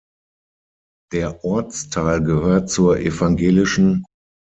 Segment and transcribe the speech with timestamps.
[1.13, 3.21] Der Ortsteil gehört zur Ev.